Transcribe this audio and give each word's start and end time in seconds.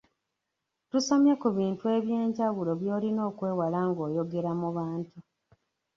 Tusomye 0.89 1.33
ku 1.41 1.47
bintu 1.57 1.83
eby’enjawulo 1.97 2.71
by’olina 2.81 3.21
okwewala 3.29 3.79
ng’oyogera 3.89 4.51
mu 4.59 4.69
bantu. 4.77 5.17